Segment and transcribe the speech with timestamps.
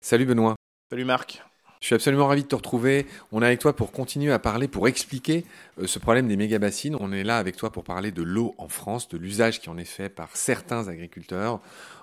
[0.00, 0.54] Salut Benoît.
[0.88, 1.42] Salut Marc.
[1.80, 3.06] Je suis absolument ravi de te retrouver.
[3.32, 5.44] On est avec toi pour continuer à parler, pour expliquer
[5.80, 6.96] euh, ce problème des méga-bassines.
[7.00, 9.76] On est là avec toi pour parler de l'eau en France, de l'usage qui en
[9.76, 11.60] est fait par certains agriculteurs.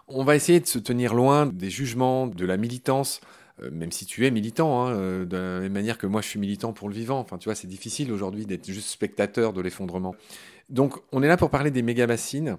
[0.10, 3.22] On va essayer de se tenir loin des jugements, de la militance,
[3.62, 6.28] euh, même si tu es militant, hein, euh, de la même manière que moi je
[6.28, 7.20] suis militant pour le vivant.
[7.20, 10.14] Enfin, tu vois, c'est difficile aujourd'hui d'être juste spectateur de l'effondrement.
[10.70, 12.58] Donc, on est là pour parler des méga-bassines.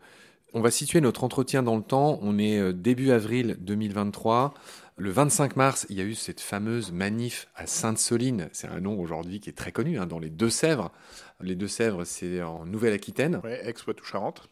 [0.57, 2.21] On va situer notre entretien dans le temps.
[2.23, 4.55] On est début avril 2023.
[4.97, 8.49] Le 25 mars, il y a eu cette fameuse manif à Sainte-Soline.
[8.53, 10.93] C'est un nom aujourd'hui qui est très connu hein, dans les Deux-Sèvres.
[11.41, 13.41] Les Deux-Sèvres, c'est en Nouvelle-Aquitaine.
[13.43, 14.49] Oui, ex-Poitou-Charentes.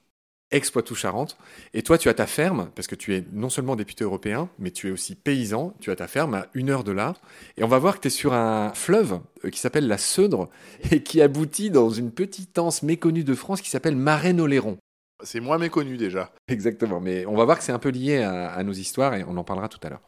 [0.50, 1.38] Ex-Poitou-Charentes.
[1.72, 4.72] Et toi, tu as ta ferme, parce que tu es non seulement député européen, mais
[4.72, 5.72] tu es aussi paysan.
[5.78, 7.14] Tu as ta ferme à une heure de là.
[7.56, 10.50] Et on va voir que tu es sur un fleuve euh, qui s'appelle la Seudre
[10.90, 14.78] et qui aboutit dans une petite anse méconnue de France qui s'appelle Marais-Noléron.
[15.22, 16.32] C'est moins méconnu déjà.
[16.48, 19.36] Exactement, mais on va voir que c'est un peu lié à, nos histoires et on
[19.36, 20.02] en parlera tout à l'heure.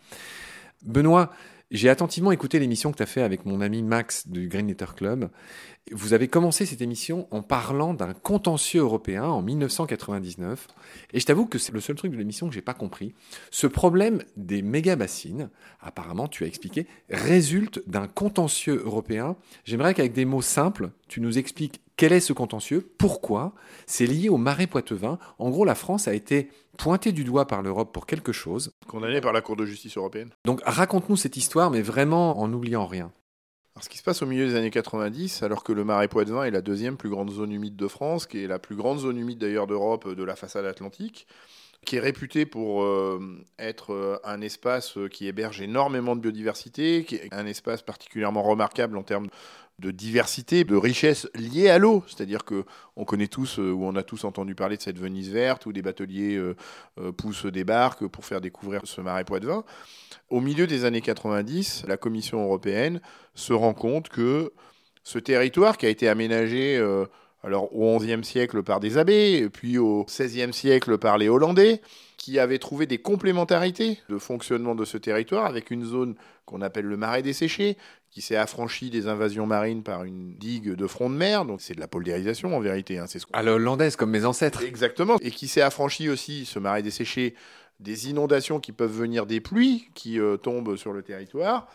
[0.82, 1.30] Benoît,
[1.70, 4.86] j'ai attentivement écouté l'émission que tu as fait avec mon ami Max du Green Letter
[4.96, 5.30] Club.
[5.92, 10.66] Vous avez commencé cette émission en parlant d'un contentieux européen en 1999.
[11.12, 13.14] Et je t'avoue que c'est le seul truc de l'émission que j'ai pas compris.
[13.50, 19.36] Ce problème des méga-bassines, apparemment, tu as expliqué, résulte d'un contentieux européen.
[19.64, 23.55] J'aimerais qu'avec des mots simples, tu nous expliques quel est ce contentieux Pourquoi
[23.86, 25.18] C'est lié au marais poitevin.
[25.38, 28.72] En gros, la France a été pointée du doigt par l'Europe pour quelque chose.
[28.88, 30.30] Condamnée par la Cour de justice européenne.
[30.46, 33.12] Donc raconte-nous cette histoire, mais vraiment en n'oubliant rien.
[33.80, 36.50] Ce qui se passe au milieu des années 90, alors que le marais poitevin est
[36.50, 39.39] la deuxième plus grande zone humide de France, qui est la plus grande zone humide
[39.39, 41.27] d'ailleurs d'Europe de la façade atlantique,
[41.84, 43.20] qui est réputé pour euh,
[43.58, 48.97] être euh, un espace qui héberge énormément de biodiversité, qui est un espace particulièrement remarquable
[48.97, 49.28] en termes
[49.78, 52.05] de diversité, de richesse liée à l'eau.
[52.06, 52.64] C'est-à-dire que
[52.97, 55.72] on connaît tous euh, ou on a tous entendu parler de cette Venise verte où
[55.72, 56.55] des bateliers euh,
[57.00, 59.64] euh, poussent des barques pour faire découvrir ce marais poitevin.
[60.30, 63.01] Au milieu des années 90, la Commission européenne
[63.34, 64.52] se rend compte que
[65.02, 66.79] ce territoire qui a été aménagé
[67.42, 71.83] alors au XIe siècle par des abbés, puis au XVIe siècle par les Hollandais,
[72.17, 76.14] qui avaient trouvé des complémentarités de fonctionnement de ce territoire avec une zone
[76.46, 77.77] qu'on appelle le marais desséché,
[78.14, 81.75] qui s'est affranchi des invasions marines par une digue de front de mer, donc c'est
[81.75, 82.98] de la poldérisation en vérité.
[82.98, 84.63] Hein, c'est ce à l'hollandaise, comme mes ancêtres.
[84.63, 87.35] Exactement, et qui s'est affranchi aussi, ce marais desséché,
[87.80, 91.67] des inondations qui peuvent venir des pluies qui euh, tombent sur le territoire,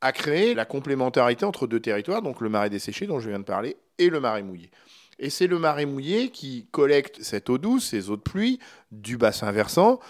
[0.00, 3.44] a créé la complémentarité entre deux territoires, donc le marais desséché dont je viens de
[3.44, 4.68] parler et le marais mouillé.
[5.20, 8.58] Et c'est le marais mouillé qui collecte cette eau douce, ces eaux de pluie
[8.90, 10.00] du bassin versant,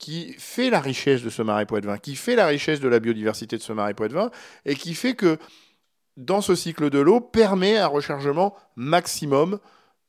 [0.00, 3.56] qui fait la richesse de ce marais poitevin, qui fait la richesse de la biodiversité
[3.56, 4.30] de ce marais poitevin,
[4.64, 5.38] et qui fait que
[6.16, 9.60] dans ce cycle de l'eau permet un rechargement maximum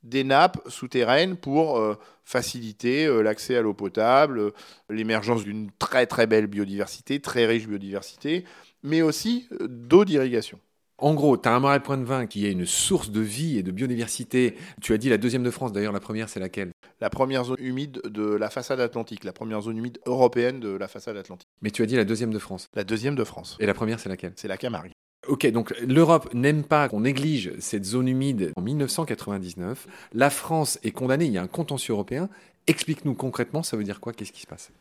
[0.02, 4.52] des nappes souterraines pour euh, faciliter euh, l'accès à l'eau potable, euh,
[4.90, 8.46] l'émergence d'une très très belle biodiversité, très riche biodiversité,
[8.82, 10.58] mais aussi d'eau d'irrigation.
[10.98, 13.58] En gros, tu as un marais point de vin qui est une source de vie
[13.58, 14.56] et de biodiversité.
[14.82, 16.72] Tu as dit la deuxième de France, d'ailleurs, la première, c'est laquelle?
[17.02, 20.88] La première zone humide de la façade atlantique, la première zone humide européenne de la
[20.88, 21.50] façade atlantique.
[21.64, 23.58] Mais tu as dit la deuxième de France La deuxième de France.
[23.60, 24.34] Et la première, c'est laquelle?
[24.36, 24.92] C'est la Camargue.
[25.28, 29.88] Ok, donc l'Europe n'aime pas qu'on néglige cette zone humide en 1999.
[30.14, 32.30] La France est condamnée, il y a un contentieux européen.
[32.68, 34.14] Explique-nous concrètement, ça veut dire quoi?
[34.14, 34.72] Qu'est-ce qui se passe?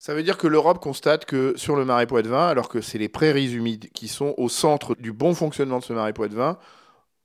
[0.00, 3.08] Ça veut dire que l'Europe constate que sur le marais poitevin, alors que c'est les
[3.08, 6.58] prairies humides qui sont au centre du bon fonctionnement de ce marais poitevin,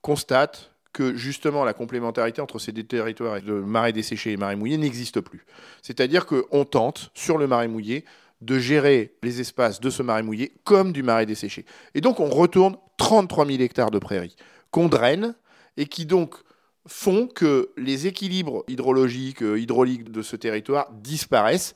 [0.01, 4.77] constate que justement la complémentarité entre ces deux territoires de marais desséchés et marais mouillés
[4.77, 5.45] n'existe plus.
[5.81, 8.05] C'est-à-dire qu'on tente, sur le marais mouillé,
[8.39, 11.65] de gérer les espaces de ce marais mouillé comme du marais desséché.
[11.95, 14.37] Et donc on retourne 33 000 hectares de prairies
[14.71, 15.35] qu'on draine
[15.75, 16.35] et qui donc
[16.87, 21.75] font que les équilibres hydrologiques, euh, hydrauliques de ce territoire disparaissent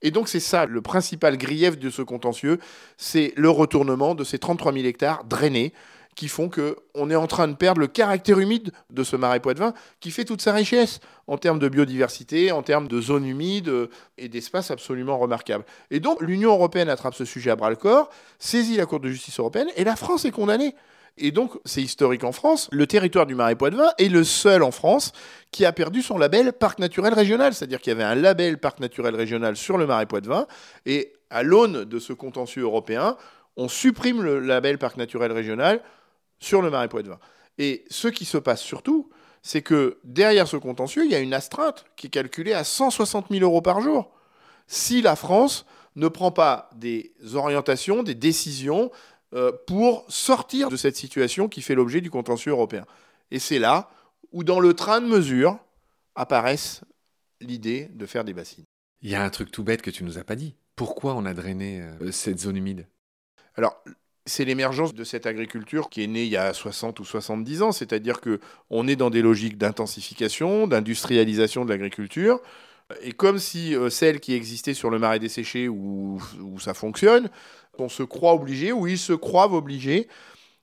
[0.00, 2.58] et donc c'est ça le principal grief de ce contentieux,
[2.96, 5.72] c'est le retournement de ces 33 000 hectares drainés
[6.14, 9.72] qui font qu'on est en train de perdre le caractère humide de ce marais poitevin
[10.00, 14.28] qui fait toute sa richesse en termes de biodiversité, en termes de zones humides et
[14.28, 15.64] d'espaces absolument remarquables.
[15.90, 19.08] Et donc l'Union européenne attrape ce sujet à bras le corps, saisit la Cour de
[19.08, 20.74] justice européenne et la France est condamnée.
[21.18, 22.68] Et donc, c'est historique en France.
[22.72, 25.12] Le territoire du Marais Poitevin est le seul en France
[25.50, 27.52] qui a perdu son label parc naturel régional.
[27.52, 30.46] C'est-à-dire qu'il y avait un label parc naturel régional sur le Marais Poitevin.
[30.86, 33.16] Et à l'aune de ce contentieux européen,
[33.56, 35.82] on supprime le label parc naturel régional
[36.40, 37.18] sur le Marais Poitevin.
[37.58, 39.10] Et ce qui se passe surtout,
[39.42, 43.26] c'est que derrière ce contentieux, il y a une astreinte qui est calculée à 160
[43.30, 44.10] 000 euros par jour.
[44.66, 45.66] Si la France
[45.96, 48.90] ne prend pas des orientations, des décisions
[49.34, 52.84] euh, pour sortir de cette situation qui fait l'objet du contentieux européen.
[53.30, 53.90] Et c'est là
[54.32, 55.58] où, dans le train de mesure,
[56.14, 56.82] apparaissent
[57.40, 58.64] l'idée de faire des bassines.
[59.02, 60.56] Il y a un truc tout bête que tu nous as pas dit.
[60.76, 62.86] Pourquoi on a drainé euh, cette zone humide?
[63.56, 63.82] Alors,
[64.26, 67.72] c'est l'émergence de cette agriculture qui est née il y a 60 ou 70 ans,
[67.72, 72.40] c'est-à-dire que on est dans des logiques d'intensification, d'industrialisation de l'agriculture,
[73.02, 77.30] et comme si euh, celle qui existait sur le marais desséché où, où ça fonctionne,
[77.78, 80.08] on se croit obligé, ou ils se croient obligés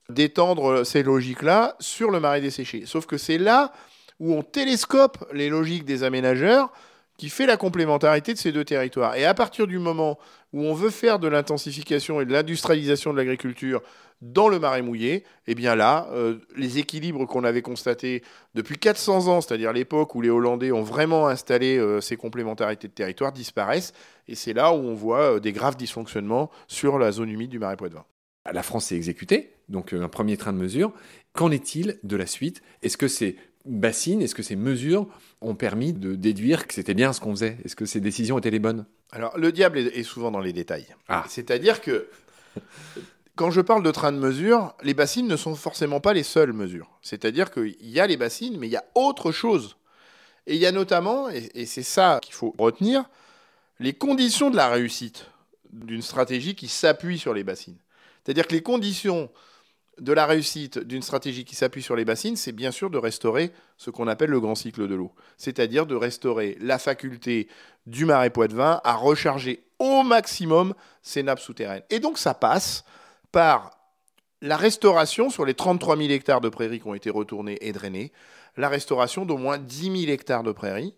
[0.10, 2.86] d'étendre ces logiques-là sur le marais desséché.
[2.86, 3.74] Sauf que c'est là
[4.20, 6.72] où on télescope les logiques des aménageurs
[7.18, 9.16] qui fait la complémentarité de ces deux territoires.
[9.16, 10.20] Et à partir du moment
[10.54, 13.82] où on veut faire de l'intensification et de l'industrialisation de l'agriculture
[14.22, 18.24] dans le marais mouillé, eh bien là, euh, les équilibres qu'on avait constatés
[18.56, 22.94] depuis 400 ans, c'est-à-dire l'époque où les Hollandais ont vraiment installé euh, ces complémentarités de
[22.94, 23.94] territoire, disparaissent.
[24.28, 27.60] Et c'est là où on voit euh, des graves dysfonctionnements sur la zone humide du
[27.60, 28.06] marais poitevin.
[28.52, 30.94] La France s'est exécutée, donc un premier train de mesure.
[31.34, 32.62] Qu'en est-il de la suite?
[32.82, 33.36] Est-ce que ces
[33.68, 35.08] bassines, est-ce que ces mesures
[35.42, 37.58] ont permis de déduire que c'était bien ce qu'on faisait?
[37.66, 38.86] Est-ce que ces décisions étaient les bonnes?
[39.12, 40.88] Alors, le diable est souvent dans les détails.
[41.08, 41.26] Ah.
[41.30, 42.10] C'est-à-dire que
[43.36, 46.54] quand je parle de train de mesure, les bassines ne sont forcément pas les seules
[46.54, 46.90] mesures.
[47.02, 49.78] C'est-à-dire qu'il y a les bassines, mais il y a autre chose.
[50.48, 53.04] Et il y a notamment, et, c'est ça qu'il faut retenir,
[53.80, 55.28] les conditions de la réussite
[55.72, 57.78] d'une stratégie qui s'appuie sur les bassines.
[58.24, 59.30] C'est-à-dire que les conditions
[60.00, 63.52] de la réussite d'une stratégie qui s'appuie sur les bassines, c'est bien sûr de restaurer
[63.78, 65.12] ce qu'on appelle le grand cycle de l'eau.
[65.38, 67.48] C'est-à-dire de restaurer la faculté
[67.86, 71.84] du marais poitevin à recharger au maximum ses nappes souterraines.
[71.90, 72.84] Et donc ça passe
[73.32, 73.72] par
[74.42, 78.12] la restauration sur les 33 000 hectares de prairies qui ont été retournés et drainés,
[78.56, 80.96] la restauration d'au moins 10 000 hectares de prairies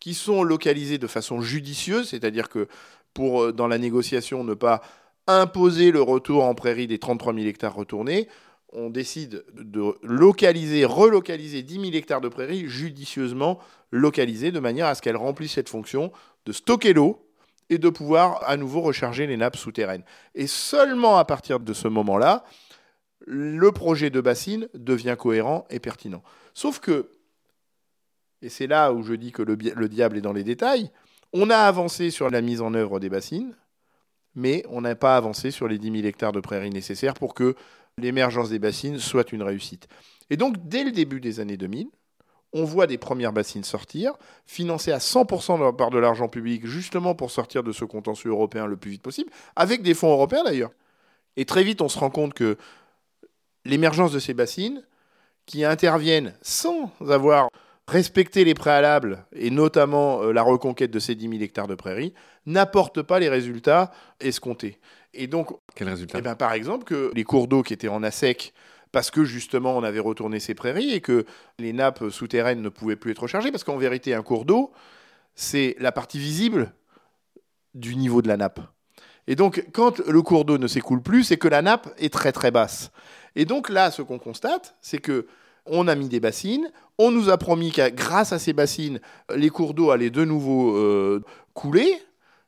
[0.00, 2.68] qui sont localisés de façon judicieuse, c'est-à-dire que
[3.14, 4.82] pour, euh, dans la négociation, ne pas
[5.26, 8.28] imposer le retour en prairie des 33 000 hectares retournés,
[8.72, 13.58] on décide de localiser, relocaliser 10 000 hectares de prairies judicieusement
[13.92, 16.12] localisées de manière à ce qu'elles remplissent cette fonction
[16.44, 17.24] de stocker l'eau
[17.70, 20.04] et de pouvoir à nouveau recharger les nappes souterraines.
[20.34, 22.44] Et seulement à partir de ce moment-là,
[23.26, 26.22] le projet de bassine devient cohérent et pertinent.
[26.52, 27.10] Sauf que,
[28.42, 30.90] et c'est là où je dis que le, le diable est dans les détails,
[31.32, 33.56] on a avancé sur la mise en œuvre des bassines,
[34.34, 37.54] mais on n'a pas avancé sur les 10 000 hectares de prairies nécessaires pour que
[37.98, 39.88] l'émergence des bassines soit une réussite.
[40.30, 41.88] Et donc, dès le début des années 2000,
[42.52, 44.12] on voit des premières bassines sortir,
[44.46, 48.76] financées à 100% par de l'argent public, justement pour sortir de ce contentieux européen le
[48.76, 50.70] plus vite possible, avec des fonds européens d'ailleurs.
[51.36, 52.56] Et très vite, on se rend compte que
[53.64, 54.84] l'émergence de ces bassines,
[55.46, 57.48] qui interviennent sans avoir
[57.86, 62.14] respecter les préalables, et notamment euh, la reconquête de ces 10 000 hectares de prairies,
[62.46, 64.78] n'apporte pas les résultats escomptés.
[65.12, 68.02] Et donc, Quel résultat eh ben, Par exemple, que les cours d'eau qui étaient en
[68.02, 68.52] assec,
[68.90, 71.26] parce que justement on avait retourné ces prairies et que
[71.58, 74.72] les nappes souterraines ne pouvaient plus être rechargées, parce qu'en vérité, un cours d'eau,
[75.34, 76.72] c'est la partie visible
[77.74, 78.60] du niveau de la nappe.
[79.26, 82.32] Et donc, quand le cours d'eau ne s'écoule plus, c'est que la nappe est très
[82.32, 82.90] très basse.
[83.36, 85.26] Et donc là, ce qu'on constate, c'est que
[85.66, 89.00] on a mis des bassines, on nous a promis que grâce à ces bassines,
[89.34, 91.22] les cours d'eau allaient de nouveau euh,
[91.54, 92.00] couler.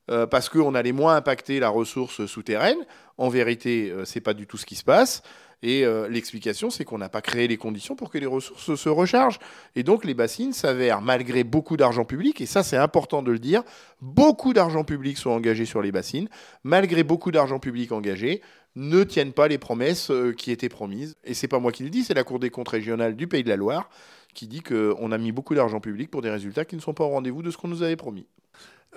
[0.08, 2.78] Euh, parce qu'on allait moins impacter la ressource souterraine.
[3.18, 5.22] En vérité, ce euh, c'est pas du tout ce qui se passe.
[5.62, 9.38] Et l'explication, c'est qu'on n'a pas créé les conditions pour que les ressources se rechargent.
[9.74, 13.38] Et donc, les bassines s'avèrent, malgré beaucoup d'argent public, et ça, c'est important de le
[13.38, 13.62] dire,
[14.02, 16.28] beaucoup d'argent public sont engagés sur les bassines.
[16.62, 18.42] Malgré beaucoup d'argent public engagé,
[18.76, 21.16] ne tiennent pas les promesses qui étaient promises.
[21.24, 23.42] Et c'est pas moi qui le dis, c'est la Cour des comptes régionale du Pays
[23.42, 23.90] de la Loire
[24.36, 27.04] qui dit qu'on a mis beaucoup d'argent public pour des résultats qui ne sont pas
[27.04, 28.26] au rendez-vous de ce qu'on nous avait promis.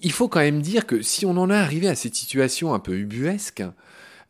[0.02, 2.80] Il faut quand même dire que si on en est arrivé à cette situation un
[2.80, 3.64] peu ubuesque,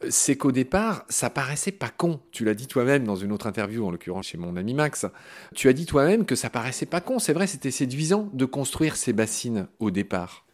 [0.10, 2.22] c'est qu'au départ, ça paraissait pas con.
[2.32, 5.06] Tu l'as dit toi-même dans une autre interview, en l'occurrence chez mon ami Max.
[5.56, 7.20] Tu as dit toi-même que ça paraissait pas con.
[7.20, 10.46] C'est vrai, c'était séduisant de construire ces bassines au départ.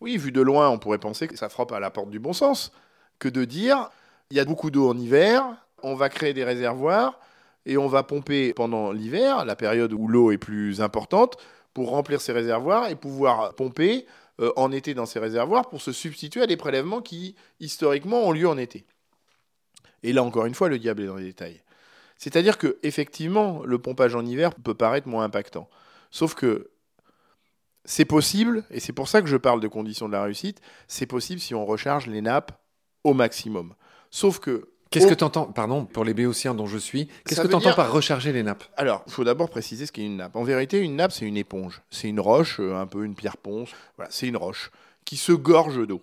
[0.00, 2.32] Oui, vu de loin, on pourrait penser que ça frappe à la porte du bon
[2.32, 2.72] sens,
[3.18, 3.90] que de dire
[4.30, 5.44] il y a beaucoup d'eau en hiver,
[5.82, 7.18] on va créer des réservoirs,
[7.64, 11.36] et on va pomper pendant l'hiver, la période où l'eau est plus importante,
[11.74, 14.06] pour remplir ces réservoirs et pouvoir pomper
[14.40, 18.32] euh, en été dans ces réservoirs pour se substituer à des prélèvements qui, historiquement, ont
[18.32, 18.86] lieu en été.
[20.02, 21.62] Et là, encore une fois, le diable est dans les détails.
[22.16, 25.68] C'est-à-dire que, effectivement, le pompage en hiver peut paraître moins impactant.
[26.10, 26.70] Sauf que
[27.84, 31.06] c'est possible, et c'est pour ça que je parle de conditions de la réussite, c'est
[31.06, 32.52] possible si on recharge les nappes
[33.04, 33.74] au maximum.
[34.16, 37.48] Sauf que Qu'est-ce que tu entends, pardon, pour les béotiens dont je suis, qu'est-ce que
[37.48, 38.64] tu entends par recharger les nappes?
[38.78, 40.36] Alors, il faut d'abord préciser ce qu'est une nappe.
[40.36, 41.82] En vérité, une nappe, c'est une éponge.
[41.90, 43.68] C'est une roche, euh, un peu une pierre ponce.
[43.96, 44.70] Voilà, c'est une roche
[45.04, 46.00] qui se gorge d'eau.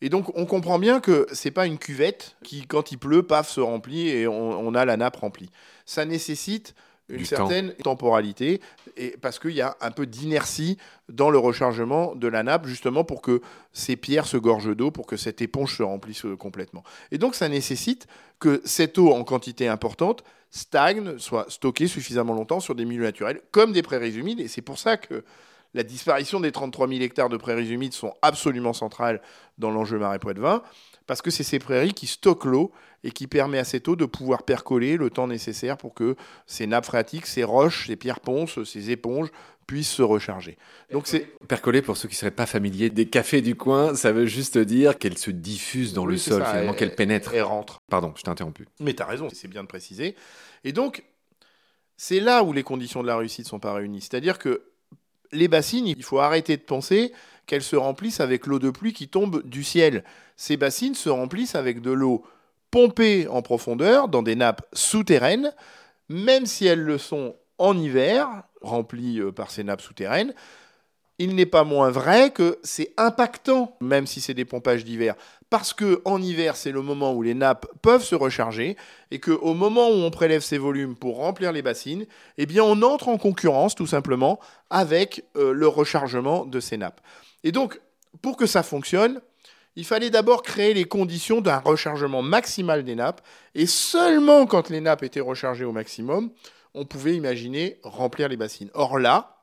[0.00, 3.50] Et donc, on comprend bien que c'est pas une cuvette qui, quand il pleut, paf,
[3.50, 5.50] se remplit et on, a la nappe remplie.
[5.84, 6.74] Ça nécessite
[7.08, 8.60] une Du certaine temporalité,
[8.96, 10.78] et parce qu'il y a un peu d'inertie
[11.10, 13.42] dans le rechargement de la nappe, justement pour que
[13.72, 16.82] ces pierres se gorgent d'eau, pour que cette éponge se remplisse euh, complètement.
[17.10, 18.06] Et donc ça nécessite
[18.38, 23.42] que cette eau en quantité importante stagne, soit stockée suffisamment longtemps sur des milieux naturels,
[23.50, 25.24] comme des prairies humides, et c'est pour ça que
[25.74, 29.20] la disparition des 33 000 hectares de prairies humides sont absolument centrales
[29.58, 30.62] dans l'enjeu marais Poitevin,
[31.06, 34.06] parce que c'est ces prairies qui stockent l'eau et qui permet à cette eau de
[34.06, 36.16] pouvoir percoler le temps nécessaire pour que
[36.46, 39.28] ces nappes phréatiques, ces roches, ces pierres ponces, ces éponges
[39.66, 40.56] puissent se recharger.
[40.92, 44.12] Donc c'est Percoler, pour ceux qui ne seraient pas familiers des cafés du coin, ça
[44.12, 47.32] veut juste dire qu'elle se diffuse dans Oui, le sol, ça, finalement, elle- qu'elle pénètre.
[47.34, 47.80] elle rentre.
[47.90, 48.66] Pardon, je t'ai interrompu.
[48.80, 50.16] Mais tu as raison, c'est bien de préciser.
[50.64, 51.02] Et donc,
[51.96, 54.00] c'est là où les conditions de la réussite ne sont pas réunies.
[54.02, 54.62] C'est-à-dire que
[55.34, 57.12] les bassines, il faut arrêter de penser
[57.46, 60.04] qu'elles se remplissent avec l'eau de pluie qui tombe du ciel.
[60.36, 62.24] Ces bassines se remplissent avec de l'eau
[62.70, 65.52] pompée en profondeur dans des nappes souterraines,
[66.08, 70.34] même si elles le sont en hiver, remplies euh, par ces nappes souterraines.
[71.18, 75.14] Il n'est pas moins vrai que c'est impactant, même si c'est des pompages d'hiver,
[75.54, 78.76] parce que en hiver, c'est le moment où les nappes peuvent se recharger
[79.12, 82.06] et qu'au moment où on prélève ces volumes pour remplir les bassines,
[82.38, 87.00] eh on entre en concurrence tout simplement avec euh, le rechargement de ces nappes.
[87.44, 87.80] Et donc,
[88.20, 89.20] pour que ça fonctionne,
[89.76, 93.20] il fallait d'abord créer les conditions d'un rechargement maximal des nappes,
[93.54, 96.32] et seulement quand les nappes étaient rechargées au maximum,
[96.74, 98.70] on pouvait imaginer remplir les bassines.
[98.74, 99.36] Or là,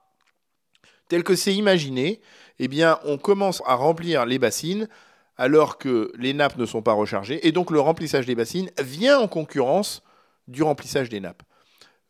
[1.08, 2.20] tel que c'est imaginé,
[2.60, 4.90] eh bien, on commence à remplir les bassines
[5.38, 9.20] alors que les nappes ne sont pas rechargées, et donc le remplissage des bassines vient
[9.20, 10.04] en concurrence
[10.48, 11.44] du remplissage des nappes.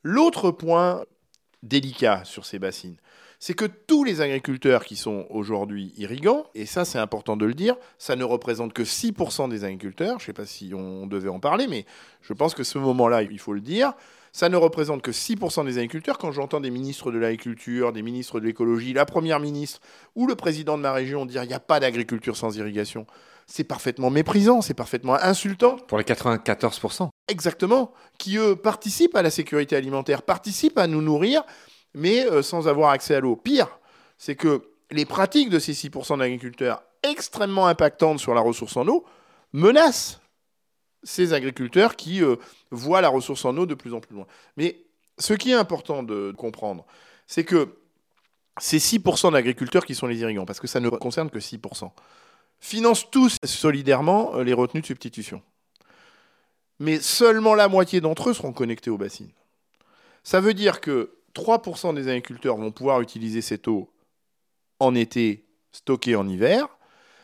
[0.04, 1.06] L'autre point
[1.64, 2.98] délicat sur ces bassines,
[3.42, 7.56] c'est que tous les agriculteurs qui sont aujourd'hui irrigants, et ça c'est important de le
[7.56, 11.28] dire, ça ne représente que 6% des agriculteurs, je ne sais pas si on devait
[11.28, 11.86] en parler, mais
[12.22, 13.94] je pense que ce moment-là, il faut le dire,
[14.32, 16.20] ça ne représente que 6% des agriculteurs.
[16.20, 19.80] Quand j'entends des ministres de l'agriculture, des ministres de l'écologie, la première ministre
[20.16, 23.08] ou le président de ma région dire il n'y a pas d'agriculture sans irrigation,
[23.48, 25.78] c'est parfaitement méprisant, c'est parfaitement insultant.
[25.88, 27.10] Pour les 94%.
[27.28, 31.44] Exactement, qui eux participent à la sécurité alimentaire, participent à nous nourrir,
[31.94, 33.36] mais euh, sans avoir accès à l'eau.
[33.36, 33.80] Pire,
[34.18, 39.06] c'est que les pratiques de ces 6% d'agriculteurs extrêmement impactantes sur la ressource en eau
[39.54, 40.22] menacent
[41.04, 42.36] ces agriculteurs qui euh,
[42.70, 44.28] voient la ressource en eau de plus en plus loin.
[44.58, 44.84] Mais
[45.18, 46.86] ce qui est important de comprendre,
[47.26, 47.76] c'est que
[48.60, 51.90] ces 6% d'agriculteurs qui sont les irrigants, parce que ça ne concerne que 6%,
[52.60, 55.42] financent tous solidairement euh, les retenues de substitution
[56.82, 59.32] mais seulement la moitié d'entre eux seront connectés aux bassines.
[60.24, 63.90] Ça veut dire que 3% des agriculteurs vont pouvoir utiliser cette eau
[64.80, 66.68] en été, stockée en hiver,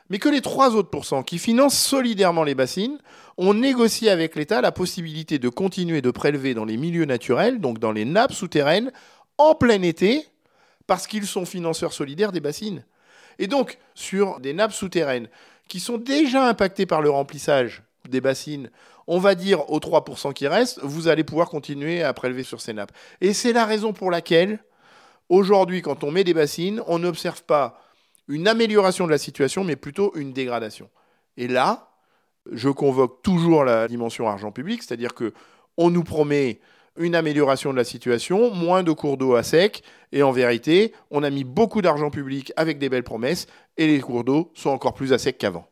[0.09, 2.97] mais que les 3 autres pourcents qui financent solidairement les bassines
[3.37, 7.79] ont négocié avec l'État la possibilité de continuer de prélever dans les milieux naturels, donc
[7.79, 8.91] dans les nappes souterraines,
[9.37, 10.25] en plein été,
[10.87, 12.85] parce qu'ils sont financeurs solidaires des bassines.
[13.39, 15.27] Et donc, sur des nappes souterraines
[15.67, 18.71] qui sont déjà impactées par le remplissage des bassines,
[19.07, 22.73] on va dire aux 3% qui restent, vous allez pouvoir continuer à prélever sur ces
[22.73, 22.91] nappes.
[23.21, 24.59] Et c'est la raison pour laquelle,
[25.29, 27.81] aujourd'hui, quand on met des bassines, on n'observe pas
[28.27, 30.89] une amélioration de la situation, mais plutôt une dégradation.
[31.37, 31.89] Et là,
[32.51, 35.33] je convoque toujours la dimension argent public, c'est-à-dire que
[35.77, 36.59] on nous promet
[36.97, 41.23] une amélioration de la situation, moins de cours d'eau à sec, et en vérité, on
[41.23, 43.47] a mis beaucoup d'argent public avec des belles promesses,
[43.77, 45.67] et les cours d'eau sont encore plus à sec qu'avant.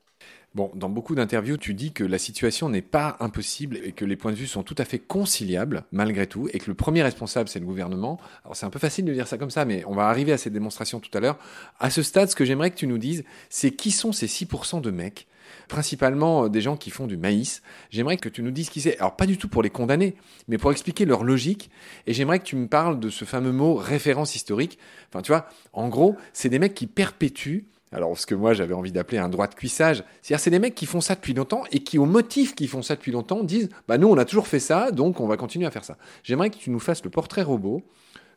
[0.55, 4.15] Bon, dans beaucoup d'interviews, tu dis que la situation n'est pas impossible et que les
[4.15, 7.49] points de vue sont tout à fait conciliables, malgré tout, et que le premier responsable,
[7.49, 8.21] c'est le gouvernement.
[8.45, 10.37] Alors, c'est un peu facile de dire ça comme ça, mais on va arriver à
[10.37, 11.37] cette démonstration tout à l'heure.
[11.81, 14.79] À ce stade, ce que j'aimerais que tu nous dises, c'est qui sont ces 6%
[14.79, 15.27] de mecs
[15.67, 17.61] principalement euh, des gens qui font du maïs.
[17.89, 18.97] J'aimerais que tu nous dises qui c'est.
[18.97, 20.15] Alors, pas du tout pour les condamner,
[20.47, 21.69] mais pour expliquer leur logique.
[22.07, 24.79] Et j'aimerais que tu me parles de ce fameux mot référence historique.
[25.09, 28.73] Enfin, tu vois, en gros, c'est des mecs qui perpétuent alors, ce que moi j'avais
[28.73, 31.63] envie d'appeler un droit de cuissage, c'est-à-dire c'est des mecs qui font ça depuis longtemps
[31.71, 34.47] et qui, au motif qu'ils font ça depuis longtemps, disent Bah, nous on a toujours
[34.47, 35.95] fait ça, donc on va continuer à faire ça.
[36.21, 37.83] J'aimerais que tu nous fasses le portrait robot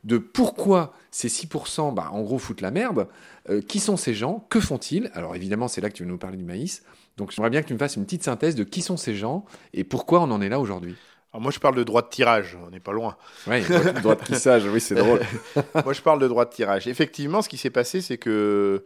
[0.05, 3.09] de pourquoi ces 6%, bah, en gros, foutent la merde.
[3.51, 4.47] Euh, qui sont ces gens?
[4.49, 5.11] Que font-ils?
[5.13, 6.85] Alors, évidemment, c'est là que tu veux nous parler du maïs.
[7.17, 9.45] Donc, j'aimerais bien que tu me fasses une petite synthèse de qui sont ces gens
[9.75, 10.95] et pourquoi on en est là aujourd'hui.
[11.33, 13.17] Alors moi, je parle de droit de tirage, on n'est pas loin.
[13.49, 13.61] Oui,
[14.03, 15.21] droit de cuissage, oui, c'est drôle.
[15.85, 16.87] moi, je parle de droit de tirage.
[16.87, 18.85] Effectivement, ce qui s'est passé, c'est que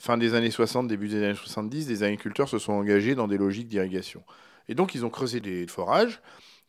[0.00, 3.38] fin des années 60, début des années 70, des agriculteurs se sont engagés dans des
[3.38, 4.22] logiques d'irrigation.
[4.68, 6.20] Et donc, ils ont creusé des forages,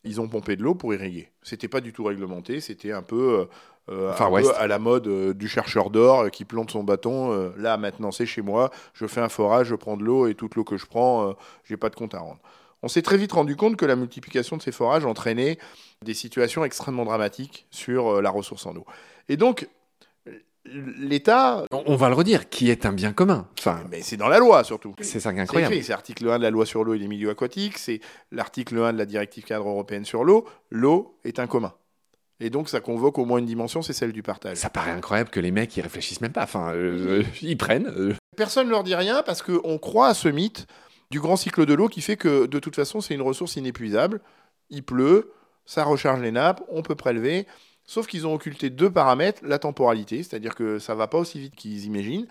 [0.04, 1.30] ils ont pompé de l'eau pour irriguer.
[1.42, 3.48] C'était pas du tout réglementé, c'était un peu,
[3.90, 4.52] euh, Far un West.
[4.52, 7.32] peu à la mode euh, du chercheur d'or euh, qui plante son bâton.
[7.32, 10.36] euh, là, maintenant, c'est chez moi, je fais un forage, je prends de l'eau et
[10.36, 12.40] toute l'eau que je prends, euh, j'ai pas de compte à rendre.
[12.84, 15.58] on s'est très vite rendu compte que la multiplication de ces forages entraînait
[16.04, 18.86] des situations extrêmement dramatiques sur euh, la ressource en eau.
[19.30, 19.68] Et donc,
[20.66, 21.66] l'État.
[21.72, 23.48] On va le redire, qui est un bien commun.
[23.60, 24.94] Enfin, mais c'est dans la loi surtout.
[25.02, 25.76] C'est ça qui est incroyable.
[25.82, 28.00] C'est l'article 1 de la loi sur l'eau et les milieux aquatiques, c'est
[28.32, 30.46] l'article 1 de la directive cadre européenne sur l'eau.
[30.70, 31.74] L'eau est un commun.
[32.40, 34.58] Et donc ça convoque au moins une dimension, c'est celle du partage.
[34.58, 36.44] Ça paraît incroyable que les mecs ils réfléchissent même pas.
[36.44, 37.88] Enfin, euh, ils prennent.
[37.88, 38.14] Euh.
[38.36, 40.68] Personne ne leur dit rien parce qu'on croit à ce mythe
[41.12, 44.20] du grand cycle de l'eau qui fait que de toute façon c'est une ressource inépuisable.
[44.70, 45.32] Il pleut,
[45.66, 47.48] ça recharge les nappes, on peut prélever.
[47.86, 51.56] Sauf qu'ils ont occulté deux paramètres, la temporalité, c'est-à-dire que ça va pas aussi vite
[51.56, 52.28] qu'ils imaginent,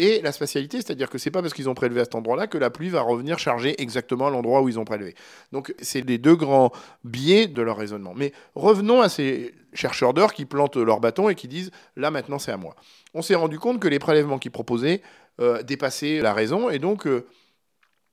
[0.00, 2.56] et la spatialité, c'est-à-dire que c'est pas parce qu'ils ont prélevé à cet endroit-là que
[2.56, 5.14] la pluie va revenir charger exactement à l'endroit où ils ont prélevé.
[5.50, 6.70] Donc c'est les deux grands
[7.02, 8.14] biais de leur raisonnement.
[8.14, 12.38] Mais revenons à ces chercheurs d'or qui plantent leur bâton et qui disent là maintenant
[12.38, 12.76] c'est à moi.
[13.12, 15.02] On s'est rendu compte que les prélèvements qu'ils proposaient
[15.40, 17.26] euh, dépassaient la raison et donc euh,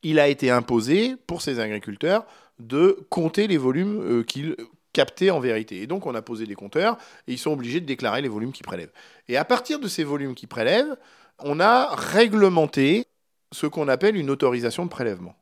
[0.01, 2.25] il a été imposé pour ces agriculteurs
[2.57, 4.55] de compter les volumes euh, qu'ils
[4.95, 5.81] capter en vérité.
[5.81, 6.97] Et donc on a posé des compteurs
[7.27, 8.93] et ils sont obligés de déclarer les volumes qu'ils prélèvent.
[9.27, 10.95] Et à partir de ces volumes qu'ils prélèvent,
[11.39, 13.05] on a réglementé
[13.51, 15.35] ce qu'on appelle une autorisation de prélèvement.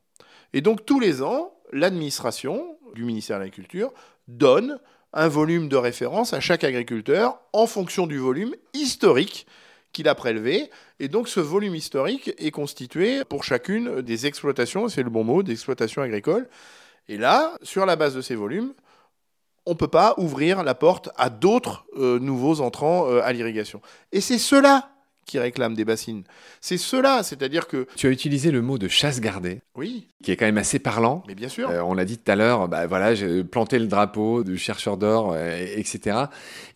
[0.54, 3.94] Et donc tous les ans, l'administration du ministère de l'Agriculture
[4.28, 4.80] donne
[5.14, 9.46] un volume de référence à chaque agriculteur en fonction du volume historique
[9.92, 10.72] qu'il a prélevé.
[11.00, 15.44] Et donc ce volume historique est constitué pour chacune des exploitations, c'est le bon mot,
[15.44, 16.50] d'exploitations agricoles.
[17.08, 18.74] Et là, sur la base de ces volumes,
[19.66, 23.82] on ne peut pas ouvrir la porte à d'autres euh, nouveaux entrants euh, à l'irrigation.
[24.12, 24.90] Et c'est cela
[25.26, 26.24] qui réclament des bassines.
[26.62, 27.88] C'est cela, c'est-à-dire que...
[27.96, 29.62] Tu as utilisé le mot de chasse gardée.
[29.76, 30.08] Oui.
[30.24, 31.24] Qui est quand même assez parlant.
[31.28, 31.70] Mais bien sûr.
[31.70, 34.98] Euh, on l'a dit tout à l'heure, bah, voilà, j'ai planté le drapeau du chercheur
[34.98, 36.26] d'or, euh, etc.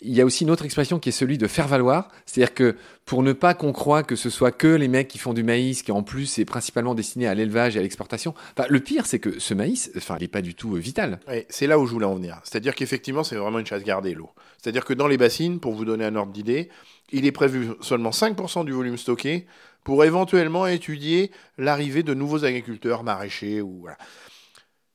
[0.01, 2.09] Il y a aussi une autre expression qui est celui de faire valoir.
[2.25, 2.75] C'est-à-dire que
[3.05, 5.81] pour ne pas qu'on croie que ce soit que les mecs qui font du maïs,
[5.81, 8.33] qui en plus est principalement destiné à l'élevage et à l'exportation.
[8.57, 11.19] Enfin, le pire, c'est que ce maïs, enfin, il n'est pas du tout euh, vital.
[11.29, 12.41] Oui, c'est là où je voulais en venir.
[12.43, 14.29] C'est-à-dire qu'effectivement, c'est vraiment une chasse gardée, l'eau.
[14.61, 16.69] C'est-à-dire que dans les bassines, pour vous donner un ordre d'idée,
[17.11, 19.45] il est prévu seulement 5% du volume stocké
[19.83, 23.97] pour éventuellement étudier l'arrivée de nouveaux agriculteurs, maraîchers ou voilà.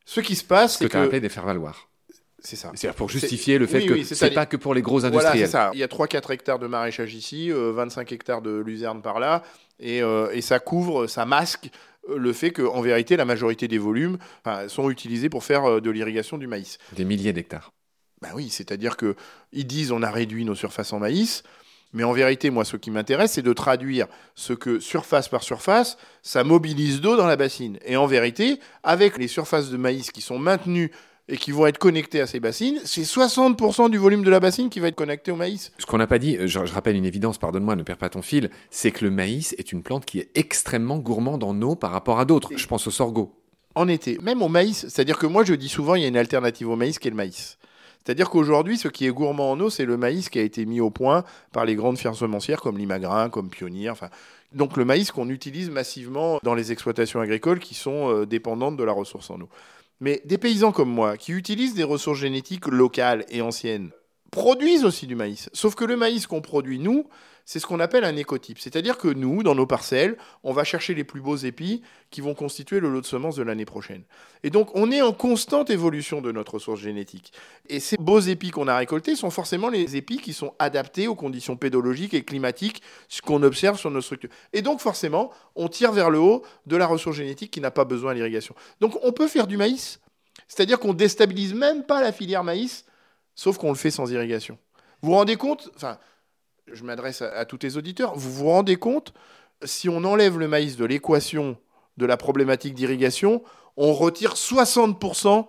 [0.05, 1.89] Ce qui se passe, c'est que, tu as des faire valoir.
[2.41, 2.73] C'est ça.
[2.75, 5.49] C'est pour justifier le fait que c'est pas que pour les gros industriels.
[5.49, 5.71] Voilà, ça.
[5.75, 9.43] Il y a 3-4 hectares de maraîchage ici, 25 euh, hectares de luzerne par là,
[9.79, 11.71] et, euh, et ça couvre, ça masque
[12.11, 14.19] euh, le fait qu'en vérité, la majorité des volumes
[14.67, 16.79] sont utilisés pour faire de l'irrigation du maïs.
[16.93, 17.73] Des milliers d'hectares.
[18.21, 21.45] Ben oui, c'est-à-dire qu'ils disent on a réduit nos surfaces en maïs.
[21.93, 25.99] Mais en vérité, moi, ce qui m'intéresse, c'est de traduire ce que surface par surface,
[26.23, 27.79] ça mobilise d'eau dans la bassine.
[27.85, 30.91] Et en vérité, avec les surfaces de maïs qui sont maintenues
[31.29, 34.71] et qui vont être connectées à ces bassines, c'est 60% du volume de la bassine
[34.71, 35.73] qui va être connecté au maïs.
[35.79, 38.51] Ce qu'on n'a pas dit, je, rappelle une évidence, pardonne-moi, ne perds pas ton fil,
[38.71, 42.19] c'est que le maïs est une plante qui est extrêmement gourmande en eau par rapport
[42.19, 42.51] à d'autres.
[42.57, 43.35] Je pense au sorgho.
[43.75, 46.17] En été, même au maïs, c'est-à-dire que moi je dis souvent il y a une
[46.17, 47.57] alternative au maïs qui est le maïs.
[48.05, 50.81] C'est-à-dire qu'aujourd'hui, ce qui est gourmand en eau, c'est le maïs qui a été mis
[50.81, 53.93] au point par les grandes fermes semencières comme Limagrin, comme Pionnier.
[54.53, 58.85] Donc le maïs qu'on utilise massivement dans les exploitations agricoles qui sont euh, dépendantes de
[58.85, 59.49] la ressource en eau.
[60.01, 63.91] Mais des paysans comme moi, qui utilisent des ressources génétiques locales et anciennes,
[64.33, 65.49] produisent aussi du maïs.
[65.53, 67.07] Sauf que le maïs qu'on produit, nous,
[67.45, 68.59] c'est ce qu'on appelle un écotype.
[68.59, 72.35] C'est-à-dire que nous, dans nos parcelles, on va chercher les plus beaux épis qui vont
[72.35, 74.03] constituer le lot de semences de l'année prochaine.
[74.43, 77.33] Et donc, on est en constante évolution de notre ressource génétique.
[77.69, 81.15] Et ces beaux épis qu'on a récoltés sont forcément les épis qui sont adaptés aux
[81.15, 82.83] conditions pédologiques et climatiques
[83.25, 84.31] qu'on observe sur nos structures.
[84.53, 87.85] Et donc, forcément, on tire vers le haut de la ressource génétique qui n'a pas
[87.85, 88.55] besoin d'irrigation.
[88.81, 90.01] Donc, on peut faire du maïs.
[90.49, 92.85] C'est-à-dire qu'on déstabilise même pas la filière maïs,
[93.35, 94.59] sauf qu'on le fait sans irrigation.
[95.03, 95.99] Vous vous rendez compte Enfin,
[96.71, 99.15] je m'adresse à, tous les auditeurs, vous vous rendez compte,
[99.65, 101.57] si on enlève le maïs de l'équation
[101.97, 103.43] de la problématique d'irrigation,
[103.77, 105.47] on retire 60%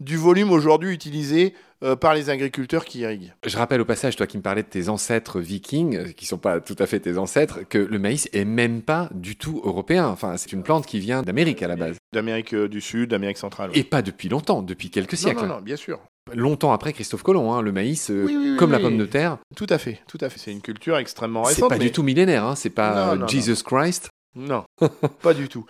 [0.00, 3.32] du volume aujourd'hui utilisé euh, par les agriculteurs qui irriguent.
[3.44, 6.38] Je rappelle au passage, toi qui me parlais de tes ancêtres vikings, euh, qui sont
[6.38, 10.06] pas tout à fait tes ancêtres, que le maïs est même pas du tout européen.
[10.06, 11.96] Enfin, c'est une plante qui vient d'Amérique à la base.
[12.12, 13.70] D'Amérique euh, du Sud, d'Amérique centrale.
[13.74, 15.42] Et pas depuis longtemps, depuis quelques siècles.
[15.42, 16.00] Non, non, bien sûr.
[16.32, 18.12] Longtemps après Christophe Colomb, hein, le maïs,
[18.58, 19.38] comme la pomme de terre.
[19.56, 20.38] Tout à fait, tout à fait.
[20.38, 21.70] C'est une culture extrêmement récente.
[21.70, 24.08] C'est pas du tout millénaire, hein, c'est pas Jesus Christ.
[24.34, 24.64] Non,
[25.22, 25.66] pas du tout.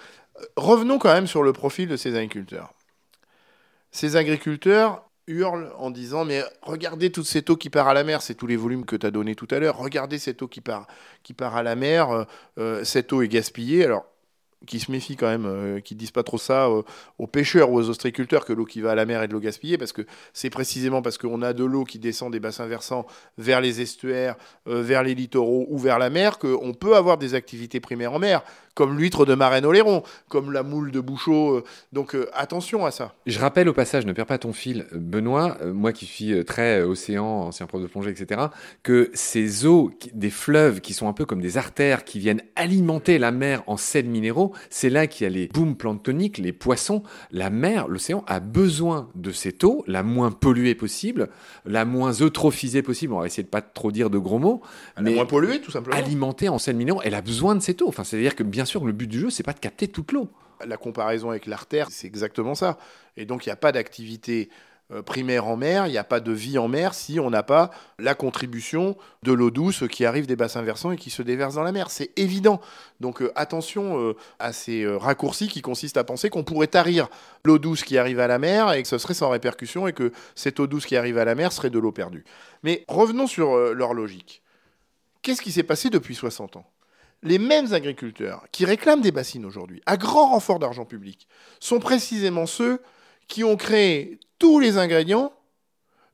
[0.56, 2.74] Revenons quand même sur le profil de ces agriculteurs.
[3.90, 8.22] Ces agriculteurs hurlent en disant Mais regardez toute cette eau qui part à la mer,
[8.22, 9.76] c'est tous les volumes que tu as donnés tout à l'heure.
[9.76, 10.86] Regardez cette eau qui part,
[11.22, 12.24] qui part à la mer, euh,
[12.58, 13.84] euh, cette eau est gaspillée.
[13.84, 14.04] Alors,
[14.66, 17.78] qui se méfient quand même, euh, qui ne disent pas trop ça aux pêcheurs ou
[17.78, 20.02] aux ostriculteurs que l'eau qui va à la mer est de l'eau gaspillée, parce que
[20.32, 23.06] c'est précisément parce qu'on a de l'eau qui descend des bassins versants
[23.38, 27.80] vers les estuaires, vers les littoraux ou vers la mer, qu'on peut avoir des activités
[27.80, 28.42] primaires en mer,
[28.74, 31.56] comme l'huître de Marraine-Oléron, comme la moule de Bouchot.
[31.56, 33.14] euh, Donc euh, attention à ça.
[33.26, 36.44] Je rappelle au passage, ne perds pas ton fil, euh, Benoît, euh, moi qui suis
[36.44, 38.40] très euh, océan, ancien prof de plongée, etc.,
[38.82, 42.42] que ces eaux qui- des fleuves qui sont un peu comme des artères qui viennent
[42.56, 46.52] alimenter la mer en sels minéraux, c'est là qu'il y a les booms planctoniques, les
[46.52, 47.02] poissons.
[47.30, 51.28] La mer, l'océan a besoin de cette eau, la moins polluée possible,
[51.66, 53.12] la moins eutrophisée possible.
[53.12, 54.62] On va essayer de pas trop dire de gros mots,
[54.96, 55.96] Elle est moins polluée, tout simplement.
[55.96, 57.00] alimentée en sels minéraux.
[57.04, 57.88] Elle a besoin de cette eau.
[57.88, 60.28] Enfin, c'est-à-dire que bien sûr, le but du jeu, c'est pas de capter toute l'eau.
[60.64, 62.78] La comparaison avec l'artère, c'est exactement ça.
[63.16, 64.48] Et donc, il n'y a pas d'activité
[64.92, 67.42] euh, primaire en mer, il n'y a pas de vie en mer si on n'a
[67.42, 71.54] pas la contribution de l'eau douce qui arrive des bassins versants et qui se déverse
[71.54, 71.90] dans la mer.
[71.90, 72.60] C'est évident.
[73.00, 77.08] Donc, euh, attention euh, à ces raccourcis qui consistent à penser qu'on pourrait tarir
[77.44, 80.12] l'eau douce qui arrive à la mer et que ce serait sans répercussion et que
[80.34, 82.24] cette eau douce qui arrive à la mer serait de l'eau perdue.
[82.62, 84.42] Mais revenons sur leur logique.
[85.22, 86.66] Qu'est-ce qui s'est passé depuis 60 ans?
[87.22, 91.28] Les mêmes agriculteurs qui réclament des bassines aujourd'hui, à grand renfort d'argent public,
[91.60, 92.80] sont précisément ceux
[93.28, 95.32] qui ont créé tous les ingrédients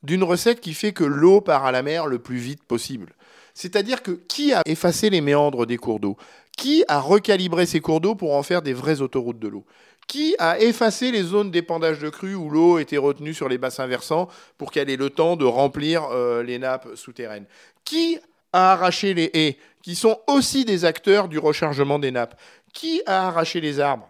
[0.02, 3.14] d'une recette qui fait que l'eau part à la mer le plus vite possible.
[3.54, 6.16] C'est-à-dire que qui a effacé les méandres des cours d'eau?
[6.56, 9.64] Qui a recalibré ces cours d'eau pour en faire des vraies autoroutes de l'eau?
[10.06, 13.86] Qui a effacé les zones d'épandage de crues où l'eau était retenue sur les bassins
[13.86, 17.46] versants pour qu'elle ait le temps de remplir euh, les nappes souterraines?
[17.84, 18.18] Qui
[18.52, 22.38] a arraché les haies, qui sont aussi des acteurs du rechargement des nappes
[22.72, 24.08] Qui a arraché les arbres?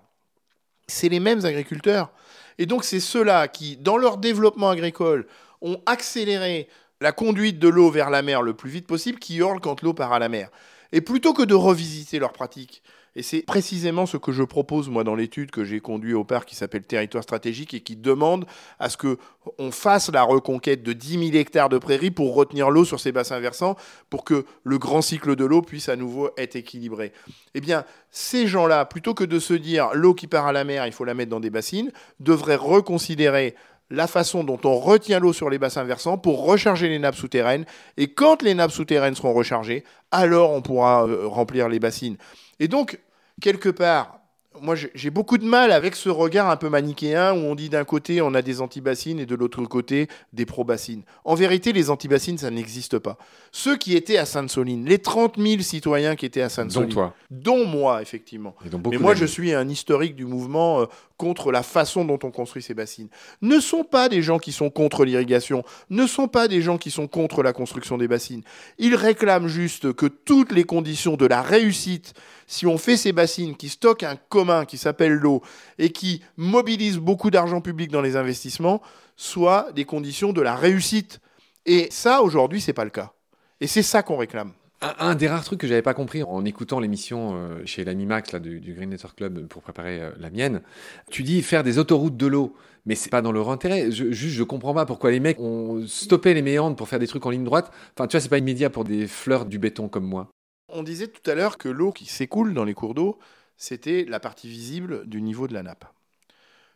[0.86, 2.10] C'est les mêmes agriculteurs.
[2.58, 5.26] Et donc c'est ceux-là qui, dans leur développement agricole,
[5.60, 6.68] ont accéléré
[7.00, 9.94] la conduite de l'eau vers la mer le plus vite possible, qui hurlent quand l'eau
[9.94, 10.50] part à la mer.
[10.92, 12.82] Et plutôt que de revisiter leurs pratiques,
[13.16, 16.48] et c'est précisément ce que je propose moi dans l'étude que j'ai conduite au parc
[16.48, 18.46] qui s'appelle Territoire stratégique et qui demande
[18.78, 19.18] à ce que
[19.58, 23.12] on fasse la reconquête de 10 000 hectares de prairies pour retenir l'eau sur ces
[23.12, 23.76] bassins versants,
[24.10, 27.12] pour que le grand cycle de l'eau puisse à nouveau être équilibré.
[27.54, 30.86] Eh bien, ces gens-là, plutôt que de se dire l'eau qui part à la mer,
[30.86, 33.54] il faut la mettre dans des bassines, devraient reconsidérer
[33.90, 37.64] la façon dont on retient l'eau sur les bassins versants pour recharger les nappes souterraines.
[37.96, 42.16] Et quand les nappes souterraines seront rechargées, alors on pourra euh, remplir les bassines.
[42.60, 42.98] Et donc,
[43.40, 44.14] quelque part,
[44.60, 47.84] moi j'ai beaucoup de mal avec ce regard un peu manichéen où on dit d'un
[47.84, 51.02] côté on a des antibassines et de l'autre côté des pro-bassines.
[51.24, 53.18] En vérité, les antibassines, ça n'existe pas.
[53.52, 57.14] Ceux qui étaient à Sainte-Soline, les 30 000 citoyens qui étaient à Dont Sainte-Soline, toi.
[57.30, 60.86] dont moi, effectivement, Et mais moi, je suis un historique du mouvement euh,
[61.18, 63.08] contre la façon dont on construit ces bassines.
[63.42, 66.90] Ne sont pas des gens qui sont contre l'irrigation, ne sont pas des gens qui
[66.90, 68.42] sont contre la construction des bassines.
[68.78, 72.14] Ils réclament juste que toutes les conditions de la réussite,
[72.46, 75.42] si on fait ces bassines qui stockent un commun qui s'appelle l'eau
[75.78, 78.80] et qui mobilisent beaucoup d'argent public dans les investissements,
[79.16, 81.20] soient des conditions de la réussite.
[81.66, 83.12] Et ça, aujourd'hui, c'est pas le cas.
[83.60, 84.52] Et c'est ça qu'on réclame.
[84.80, 88.30] Un, des rares trucs que j'avais pas compris en écoutant l'émission euh, chez l'ami Max
[88.30, 90.62] là, du, Green Network Club pour préparer euh, la mienne,
[91.10, 92.54] tu dis faire des autoroutes de l'eau,
[92.86, 93.90] mais c'est pas dans leur intérêt.
[93.90, 97.08] Je, juste, je comprends pas pourquoi les mecs ont stoppé les méandres pour faire des
[97.08, 97.72] trucs en ligne droite.
[97.96, 100.28] Enfin, tu vois, c'est pas immédiat pour des fleurs du béton comme moi.
[100.68, 103.18] On disait tout à l'heure que l'eau qui s'écoule dans les cours d'eau,
[103.56, 105.86] c'était la partie visible du niveau de la nappe.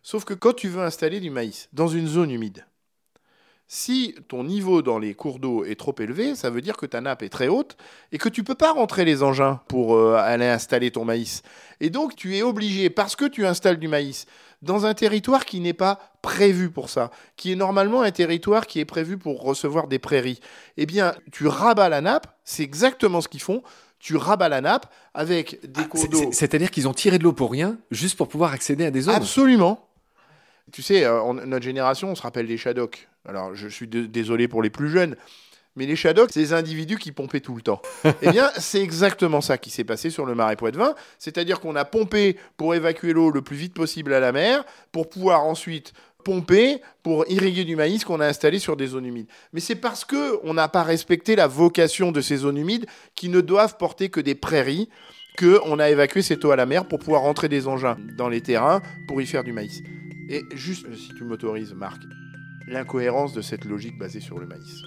[0.03, 2.67] Sauf que quand tu veux installer du maïs dans une zone humide,
[3.75, 7.01] si ton niveau dans les cours d'eau est trop élevé, ça veut dire que ta
[7.01, 7.79] nappe est très haute
[8.13, 11.41] et que tu peux pas rentrer les engins pour euh, aller installer ton maïs.
[11.81, 14.27] Et donc tu es obligé, parce que tu installes du maïs,
[14.61, 18.79] dans un territoire qui n'est pas prévu pour ça, qui est normalement un territoire qui
[18.79, 20.41] est prévu pour recevoir des prairies,
[20.77, 23.63] eh bien tu rabats la nappe, c'est exactement ce qu'ils font,
[23.99, 26.19] tu rabats la nappe avec des cours C'est- d'eau.
[26.19, 29.01] c'est- C'est-à-dire qu'ils ont tiré de l'eau pour rien, juste pour pouvoir accéder à des
[29.01, 29.15] zones.
[29.15, 29.89] Absolument.
[30.73, 33.09] Tu sais, euh, on- notre génération, on se rappelle des Shadocks.
[33.27, 35.17] Alors, je suis dé- désolé pour les plus jeunes,
[35.77, 37.81] mais les Shadocks, c'est des individus qui pompaient tout le temps.
[38.23, 40.95] eh bien, c'est exactement ça qui s'est passé sur le marais Poitevin.
[41.19, 45.09] C'est-à-dire qu'on a pompé pour évacuer l'eau le plus vite possible à la mer, pour
[45.09, 45.93] pouvoir ensuite
[46.25, 49.27] pomper pour irriguer du maïs qu'on a installé sur des zones humides.
[49.53, 53.29] Mais c'est parce que on n'a pas respecté la vocation de ces zones humides qui
[53.29, 54.89] ne doivent porter que des prairies
[55.37, 58.29] que on a évacué cette eau à la mer pour pouvoir rentrer des engins dans
[58.29, 59.81] les terrains pour y faire du maïs.
[60.29, 62.01] Et juste, si tu m'autorises, Marc,
[62.73, 64.83] l'incohérence de cette logique basée sur le maïs.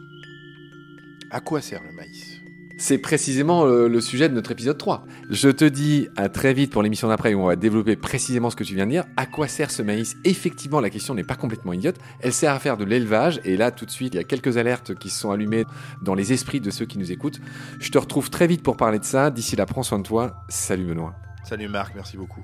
[1.31, 2.41] À quoi sert le maïs?
[2.77, 5.05] C'est précisément euh, le sujet de notre épisode 3.
[5.29, 8.57] Je te dis à très vite pour l'émission d'après où on va développer précisément ce
[8.57, 9.05] que tu viens de dire.
[9.15, 10.17] À quoi sert ce maïs?
[10.25, 11.95] Effectivement, la question n'est pas complètement idiote.
[12.19, 13.39] Elle sert à faire de l'élevage.
[13.45, 15.63] Et là, tout de suite, il y a quelques alertes qui se sont allumées
[16.01, 17.39] dans les esprits de ceux qui nous écoutent.
[17.79, 19.31] Je te retrouve très vite pour parler de ça.
[19.31, 20.43] D'ici là, prends soin de toi.
[20.49, 21.15] Salut Benoît.
[21.45, 22.43] Salut Marc, merci beaucoup.